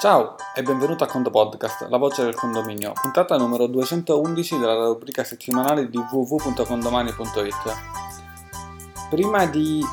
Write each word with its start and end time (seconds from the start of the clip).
Ciao 0.00 0.34
e 0.54 0.62
benvenuto 0.62 1.04
a 1.04 1.06
Condo 1.06 1.28
Podcast, 1.28 1.86
la 1.90 1.98
voce 1.98 2.24
del 2.24 2.34
condominio, 2.34 2.94
puntata 3.02 3.36
numero 3.36 3.66
211 3.66 4.58
della 4.58 4.86
rubrica 4.86 5.22
settimanale 5.24 5.90
di 5.90 5.98
www.condomani.it. 5.98 7.76
Prima 9.10 9.44
di 9.44 9.84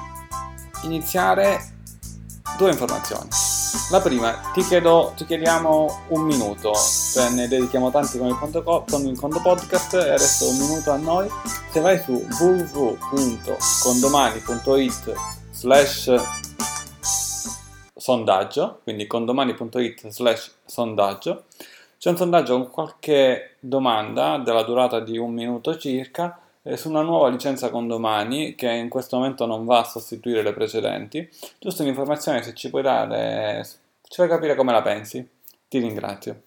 iniziare, 0.83 1.59
due 2.57 2.69
informazioni. 2.69 3.27
La 3.91 3.99
prima, 3.99 4.31
ti, 4.53 4.63
chiedo, 4.63 5.11
ti 5.17 5.25
chiediamo 5.25 6.03
un 6.07 6.21
minuto, 6.21 6.71
cioè 7.11 7.29
ne 7.31 7.49
dedichiamo 7.49 7.91
tanti 7.91 8.17
con 8.17 8.27
il, 8.27 8.37
Condo, 8.37 8.63
con 8.63 9.05
il 9.05 9.19
Condo 9.19 9.41
Podcast 9.41 9.95
e 9.95 10.13
adesso 10.13 10.47
un 10.47 10.55
minuto 10.55 10.89
a 10.89 10.95
noi. 10.95 11.29
Se 11.69 11.81
vai 11.81 11.99
su 11.99 12.25
www.condomani.it 12.39 15.13
slash 15.51 16.45
sondaggio, 18.07 18.79
quindi 18.83 19.05
condomani.it 19.05 20.07
slash 20.07 20.53
sondaggio. 20.63 21.43
C'è 21.97 22.09
un 22.09 22.15
sondaggio 22.15 22.53
con 22.53 22.69
qualche 22.69 23.55
domanda 23.59 24.37
della 24.37 24.63
durata 24.63 25.01
di 25.01 25.17
un 25.17 25.33
minuto 25.33 25.77
circa 25.77 26.39
eh, 26.61 26.77
su 26.77 26.87
una 26.87 27.01
nuova 27.01 27.27
licenza 27.27 27.69
condomani 27.69 28.55
che 28.55 28.69
in 28.69 28.87
questo 28.87 29.17
momento 29.17 29.45
non 29.45 29.65
va 29.65 29.79
a 29.79 29.83
sostituire 29.83 30.41
le 30.41 30.53
precedenti. 30.53 31.27
Giusto 31.59 31.81
un'informazione 31.81 32.43
se 32.43 32.53
ci 32.53 32.69
puoi 32.69 32.83
dare, 32.83 33.67
ci 34.03 34.15
fai 34.15 34.29
capire 34.29 34.55
come 34.55 34.71
la 34.71 34.81
pensi. 34.81 35.27
Ti 35.67 35.77
ringrazio. 35.77 36.43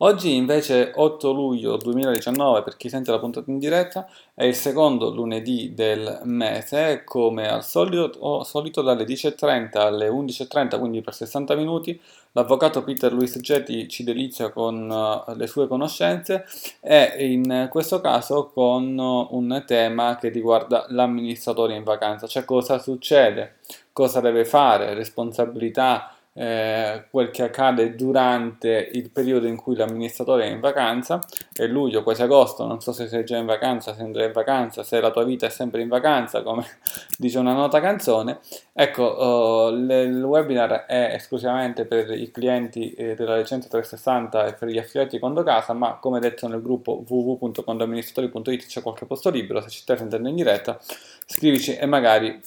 Oggi 0.00 0.36
invece 0.36 0.92
8 0.94 1.32
luglio 1.32 1.76
2019, 1.76 2.62
per 2.62 2.76
chi 2.76 2.88
sente 2.88 3.10
la 3.10 3.18
puntata 3.18 3.50
in 3.50 3.58
diretta, 3.58 4.08
è 4.32 4.44
il 4.44 4.54
secondo 4.54 5.10
lunedì 5.10 5.74
del 5.74 6.20
mese, 6.22 7.02
come 7.02 7.48
al 7.48 7.64
solito, 7.64 8.44
solito 8.44 8.80
dalle 8.82 9.02
10.30 9.02 9.78
alle 9.78 10.08
11.30, 10.08 10.78
quindi 10.78 11.00
per 11.00 11.14
60 11.14 11.56
minuti, 11.56 12.00
l'avvocato 12.30 12.84
Peter 12.84 13.12
Luis 13.12 13.40
Getti 13.40 13.88
ci 13.88 14.04
delizia 14.04 14.50
con 14.50 14.88
uh, 14.88 15.34
le 15.34 15.48
sue 15.48 15.66
conoscenze 15.66 16.44
e 16.80 17.32
in 17.32 17.66
questo 17.68 18.00
caso 18.00 18.52
con 18.54 18.96
un 18.96 19.64
tema 19.66 20.16
che 20.16 20.28
riguarda 20.28 20.86
l'amministratore 20.90 21.74
in 21.74 21.82
vacanza, 21.82 22.28
cioè 22.28 22.44
cosa 22.44 22.78
succede, 22.78 23.56
cosa 23.92 24.20
deve 24.20 24.44
fare, 24.44 24.94
responsabilità, 24.94 26.12
eh, 26.38 27.06
quel 27.10 27.32
che 27.32 27.42
accade 27.42 27.96
durante 27.96 28.90
il 28.92 29.10
periodo 29.10 29.48
in 29.48 29.56
cui 29.56 29.74
l'amministratore 29.74 30.44
è 30.44 30.50
in 30.50 30.60
vacanza, 30.60 31.18
è 31.52 31.66
luglio, 31.66 32.04
quasi 32.04 32.22
agosto, 32.22 32.64
non 32.64 32.80
so 32.80 32.92
se 32.92 33.08
sei 33.08 33.24
già 33.24 33.36
in 33.36 33.46
vacanza, 33.46 33.92
se 33.92 34.02
andrai 34.02 34.26
in 34.26 34.32
vacanza, 34.32 34.84
se 34.84 35.00
la 35.00 35.10
tua 35.10 35.24
vita 35.24 35.46
è 35.46 35.50
sempre 35.50 35.82
in 35.82 35.88
vacanza, 35.88 36.42
come 36.42 36.64
dice 37.18 37.40
una 37.40 37.54
nota 37.54 37.80
canzone. 37.80 38.38
Ecco, 38.72 39.70
le, 39.70 40.02
il 40.02 40.22
webinar 40.22 40.86
è 40.86 41.14
esclusivamente 41.14 41.86
per 41.86 42.08
i 42.12 42.30
clienti 42.30 42.92
eh, 42.92 43.16
della 43.16 43.36
licenza 43.36 43.66
360 43.68 44.46
e 44.46 44.52
per 44.52 44.68
gli 44.68 44.78
affiliati 44.78 45.18
Condo 45.18 45.42
Casa, 45.42 45.72
ma 45.72 45.98
come 46.00 46.20
detto 46.20 46.46
nel 46.46 46.62
gruppo 46.62 47.02
www.condoamministratori.it 47.04 48.66
c'è 48.66 48.80
qualche 48.80 49.06
posto 49.06 49.30
libero, 49.30 49.60
se 49.60 49.70
ci 49.70 49.80
stai 49.80 49.96
sentendo 49.96 50.28
in 50.28 50.36
diretta, 50.36 50.78
scrivici 51.26 51.74
e 51.74 51.86
magari 51.86 52.40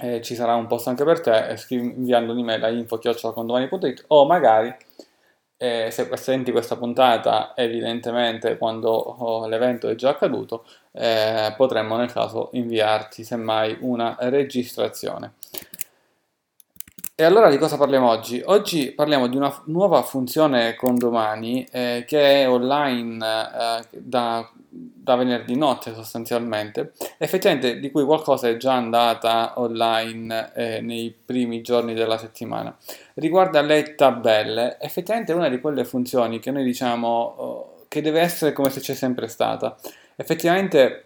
eh, 0.00 0.22
ci 0.22 0.34
sarà 0.34 0.54
un 0.54 0.66
post 0.66 0.86
anche 0.88 1.04
per 1.04 1.20
te, 1.20 1.56
scrivi, 1.56 1.94
inviando 1.96 2.32
un'email 2.32 2.62
a 2.64 2.68
info.condomani.it 2.68 4.04
o 4.08 4.26
magari 4.26 4.74
eh, 5.56 5.88
se 5.90 6.08
senti 6.16 6.52
questa 6.52 6.76
puntata 6.76 7.52
evidentemente 7.56 8.56
quando 8.58 8.90
oh, 8.90 9.48
l'evento 9.48 9.88
è 9.88 9.96
già 9.96 10.10
accaduto, 10.10 10.64
eh, 10.92 11.52
potremmo 11.56 11.96
nel 11.96 12.12
caso 12.12 12.50
inviarti 12.52 13.24
semmai 13.24 13.76
una 13.80 14.16
registrazione. 14.20 15.34
E 17.20 17.24
allora 17.24 17.50
di 17.50 17.58
cosa 17.58 17.76
parliamo 17.76 18.08
oggi? 18.08 18.40
Oggi 18.44 18.92
parliamo 18.92 19.26
di 19.26 19.36
una 19.36 19.52
nuova 19.64 20.02
funzione 20.02 20.76
con 20.76 20.94
domani 20.94 21.66
eh, 21.72 22.04
che 22.06 22.42
è 22.42 22.48
online 22.48 23.16
eh, 23.26 23.98
da, 23.98 24.48
da, 25.08 25.16
venerdì 25.16 25.56
notte 25.56 25.94
sostanzialmente, 25.94 26.92
effettivamente 27.16 27.80
di 27.80 27.90
cui 27.90 28.04
qualcosa 28.04 28.48
è 28.48 28.56
già 28.58 28.74
andata 28.74 29.54
online 29.56 30.52
eh, 30.54 30.80
nei 30.82 31.14
primi 31.24 31.62
giorni 31.62 31.94
della 31.94 32.18
settimana. 32.18 32.76
Riguarda 33.14 33.62
le 33.62 33.94
tabelle, 33.94 34.76
effettivamente 34.78 35.32
è 35.32 35.34
una 35.34 35.48
di 35.48 35.60
quelle 35.60 35.84
funzioni 35.84 36.38
che 36.40 36.50
noi 36.50 36.64
diciamo 36.64 37.08
oh, 37.08 37.84
che 37.88 38.02
deve 38.02 38.20
essere 38.20 38.52
come 38.52 38.68
se 38.68 38.80
c'è 38.80 38.94
sempre 38.94 39.28
stata. 39.28 39.76
Effettivamente 40.16 41.04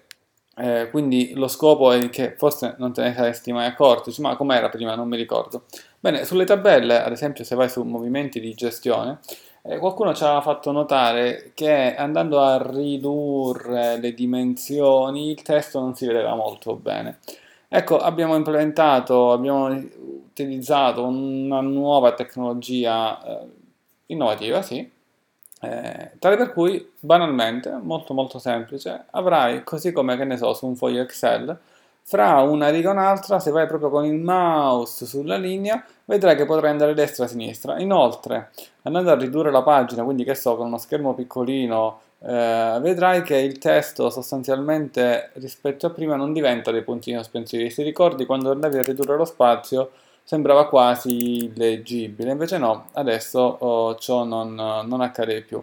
eh, 0.56 0.88
quindi 0.90 1.32
lo 1.34 1.48
scopo 1.48 1.92
è 1.92 2.10
che 2.10 2.34
forse 2.36 2.74
non 2.78 2.92
te 2.92 3.02
ne 3.02 3.14
saresti 3.14 3.52
mai 3.52 3.66
accorto, 3.66 4.12
ma 4.18 4.36
com'era 4.36 4.68
prima, 4.68 4.94
non 4.94 5.08
mi 5.08 5.16
ricordo. 5.16 5.64
Bene, 6.00 6.24
sulle 6.24 6.44
tabelle, 6.44 7.00
ad 7.00 7.12
esempio 7.12 7.44
se 7.44 7.54
vai 7.54 7.68
su 7.70 7.82
movimenti 7.84 8.40
di 8.40 8.52
gestione, 8.54 9.20
eh, 9.62 9.78
qualcuno 9.78 10.14
ci 10.14 10.24
ha 10.24 10.40
fatto 10.40 10.72
notare 10.72 11.52
che 11.54 11.94
andando 11.94 12.40
a 12.40 12.60
ridurre 12.60 13.98
le 13.98 14.12
dimensioni 14.12 15.30
il 15.30 15.42
testo 15.42 15.80
non 15.80 15.94
si 15.94 16.06
vedeva 16.06 16.34
molto 16.34 16.74
bene. 16.74 17.18
Ecco, 17.68 17.98
abbiamo 17.98 18.34
implementato, 18.36 19.32
abbiamo 19.32 19.66
utilizzato 19.68 21.04
una 21.04 21.60
nuova 21.60 22.12
tecnologia 22.12 23.22
eh, 23.24 23.46
innovativa, 24.06 24.60
sì, 24.62 24.90
eh, 25.60 26.10
tale 26.18 26.36
per 26.36 26.52
cui, 26.52 26.92
banalmente, 26.98 27.70
molto 27.70 28.14
molto 28.14 28.38
semplice, 28.38 29.04
avrai, 29.10 29.62
così 29.64 29.92
come, 29.92 30.16
che 30.16 30.24
ne 30.24 30.36
so, 30.36 30.52
su 30.54 30.66
un 30.66 30.76
foglio 30.76 31.02
Excel, 31.02 31.58
fra 32.04 32.40
una 32.40 32.68
riga 32.68 32.90
e 32.90 32.92
un'altra, 32.92 33.38
se 33.38 33.50
vai 33.50 33.66
proprio 33.66 33.90
con 33.90 34.04
il 34.04 34.18
mouse 34.18 35.06
sulla 35.06 35.36
linea, 35.36 35.82
vedrai 36.04 36.36
che 36.36 36.44
potrai 36.44 36.70
andare 36.70 36.94
destra 36.94 37.24
e 37.24 37.28
sinistra. 37.28 37.78
Inoltre, 37.78 38.50
andando 38.82 39.10
a 39.10 39.16
ridurre 39.16 39.50
la 39.50 39.62
pagina, 39.62 40.02
quindi 40.02 40.24
che 40.24 40.34
so, 40.34 40.56
con 40.56 40.66
uno 40.66 40.78
schermo 40.78 41.14
piccolino, 41.14 42.00
eh, 42.24 42.78
vedrai 42.80 43.22
che 43.22 43.36
il 43.36 43.58
testo 43.58 44.10
sostanzialmente 44.10 45.30
rispetto 45.34 45.86
a 45.86 45.90
prima 45.90 46.16
non 46.16 46.32
diventa 46.32 46.70
dei 46.70 46.82
puntini 46.82 47.16
sospensivi. 47.16 47.70
Se 47.70 47.82
ricordi 47.82 48.26
quando 48.26 48.50
andavi 48.50 48.78
a 48.78 48.82
ridurre 48.82 49.16
lo 49.16 49.24
spazio, 49.24 49.90
sembrava 50.22 50.68
quasi 50.68 51.52
leggibile, 51.56 52.30
invece 52.30 52.58
no, 52.58 52.86
adesso 52.92 53.40
oh, 53.40 53.96
ciò 53.96 54.24
non, 54.24 54.54
non 54.54 55.00
accade 55.00 55.42
più. 55.42 55.62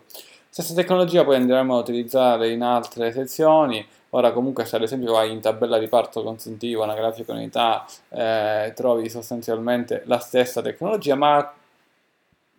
Stessa 0.49 0.73
tecnologia 0.73 1.23
poi 1.23 1.35
andremo 1.35 1.75
a 1.75 1.79
utilizzare 1.79 2.49
in 2.49 2.61
altre 2.61 3.11
sezioni, 3.11 3.85
ora 4.11 4.31
comunque 4.31 4.65
se 4.65 4.75
ad 4.75 4.83
esempio 4.83 5.13
vai 5.13 5.31
in 5.31 5.41
tabella 5.41 5.77
di 5.77 5.87
parto 5.87 6.23
consuntivo, 6.23 6.83
una 6.83 6.95
grafica 6.95 7.33
unità, 7.33 7.85
eh, 8.09 8.73
trovi 8.75 9.09
sostanzialmente 9.09 10.03
la 10.05 10.19
stessa 10.19 10.61
tecnologia, 10.61 11.15
ma 11.15 11.53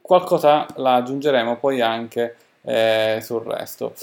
qualcosa 0.00 0.66
la 0.77 0.94
aggiungeremo 0.94 1.56
poi 1.56 1.81
anche 1.81 2.37
eh, 2.62 3.21
sul 3.22 3.43
resto. 3.43 3.94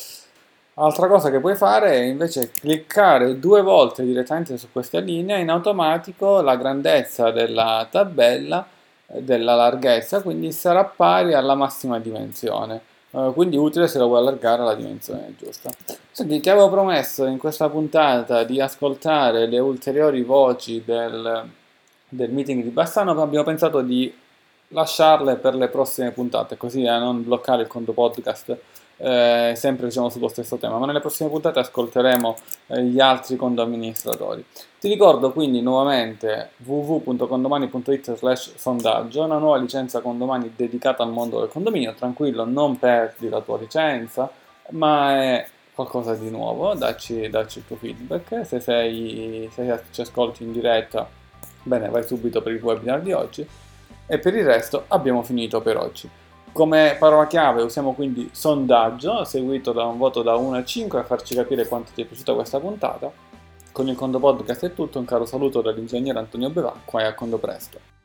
Altra 0.79 1.07
cosa 1.07 1.31
che 1.31 1.39
puoi 1.39 1.55
fare 1.55 1.91
è 1.93 2.03
invece 2.03 2.51
cliccare 2.51 3.39
due 3.39 3.61
volte 3.63 4.03
direttamente 4.03 4.57
su 4.57 4.67
questa 4.71 4.99
linea, 4.99 5.37
in 5.37 5.49
automatico 5.49 6.41
la 6.41 6.55
grandezza 6.55 7.31
della 7.31 7.87
tabella, 7.89 8.65
eh, 9.07 9.23
della 9.23 9.55
larghezza, 9.55 10.21
quindi 10.21 10.51
sarà 10.51 10.85
pari 10.85 11.33
alla 11.33 11.55
massima 11.55 11.99
dimensione. 11.99 12.79
Uh, 13.17 13.33
quindi 13.33 13.57
utile 13.57 13.87
se 13.87 13.97
lo 13.97 14.05
vuoi 14.05 14.19
allargare 14.19 14.61
alla 14.61 14.75
dimensione 14.75 15.33
giusta. 15.39 15.71
Senti, 16.11 16.39
ti 16.39 16.51
avevo 16.51 16.69
promesso 16.69 17.25
in 17.25 17.39
questa 17.39 17.67
puntata 17.67 18.43
di 18.43 18.61
ascoltare 18.61 19.47
le 19.47 19.57
ulteriori 19.57 20.21
voci 20.21 20.83
del, 20.85 21.49
del 22.09 22.29
meeting 22.29 22.61
di 22.61 22.69
Bassano, 22.69 23.15
ma 23.15 23.23
abbiamo 23.23 23.43
pensato 23.43 23.81
di 23.81 24.13
lasciarle 24.67 25.37
per 25.37 25.55
le 25.55 25.67
prossime 25.67 26.11
puntate, 26.11 26.57
così 26.57 26.83
da 26.83 26.99
non 26.99 27.23
bloccare 27.23 27.63
il 27.63 27.67
conto 27.67 27.91
podcast 27.91 28.55
eh, 28.97 29.53
sempre 29.55 29.87
diciamo 29.87 30.09
sullo 30.09 30.27
stesso 30.27 30.57
tema, 30.57 30.77
ma 30.77 30.85
nelle 30.85 30.99
prossime 30.99 31.29
puntate 31.29 31.59
ascolteremo 31.59 32.35
eh, 32.67 32.83
gli 32.83 32.99
altri 32.99 33.35
condo 33.35 33.61
amministratori. 33.61 34.43
Ti 34.79 34.87
ricordo 34.87 35.31
quindi 35.31 35.61
nuovamente 35.61 36.51
www.condomani.it 36.57 38.15
slash 38.15 38.55
sondaggio, 38.55 39.23
una 39.23 39.37
nuova 39.37 39.57
licenza 39.57 40.01
condomani 40.01 40.53
dedicata 40.55 41.03
al 41.03 41.11
mondo 41.11 41.39
del 41.39 41.49
condominio, 41.49 41.93
tranquillo, 41.93 42.45
non 42.45 42.77
perdi 42.77 43.29
la 43.29 43.41
tua 43.41 43.57
licenza, 43.57 44.29
ma 44.69 45.21
è 45.21 45.47
qualcosa 45.73 46.15
di 46.15 46.29
nuovo, 46.29 46.73
dacci, 46.73 47.29
dacci 47.29 47.59
il 47.59 47.67
tuo 47.67 47.75
feedback, 47.75 48.45
se, 48.45 48.59
sei, 48.59 49.47
se 49.53 49.83
ci 49.91 50.01
ascolti 50.01 50.43
in 50.43 50.51
diretta, 50.51 51.07
bene, 51.61 51.89
vai 51.89 52.03
subito 52.03 52.41
per 52.41 52.53
il 52.53 52.63
webinar 52.63 53.01
di 53.01 53.11
oggi, 53.13 53.47
e 54.07 54.19
per 54.19 54.35
il 54.35 54.45
resto 54.45 54.85
abbiamo 54.87 55.21
finito 55.21 55.61
per 55.61 55.77
oggi. 55.77 56.09
Come 56.57 56.95
parola 56.97 57.27
chiave 57.27 57.61
usiamo 57.61 57.93
quindi 57.93 58.31
sondaggio, 58.31 59.23
seguito 59.25 59.73
da 59.73 59.85
un 59.85 59.99
voto 59.99 60.23
da 60.23 60.37
1 60.37 60.57
a 60.57 60.63
5 60.63 60.99
a 60.99 61.03
farci 61.03 61.35
capire 61.35 61.67
quanto 61.67 61.91
ti 61.93 62.01
è 62.01 62.05
piaciuta 62.05 62.33
questa 62.33 62.59
puntata. 62.59 63.11
Con 63.71 63.87
il 63.87 63.95
Condo 63.95 64.17
Podcast 64.17 64.65
è 64.65 64.73
tutto, 64.73 64.97
un 64.97 65.05
caro 65.05 65.27
saluto 65.27 65.61
dall'ingegnere 65.61 66.17
Antonio 66.17 66.49
Bevacqua 66.49 67.01
e 67.01 67.05
a 67.05 67.13
Condo 67.13 67.37
Presto. 67.37 67.96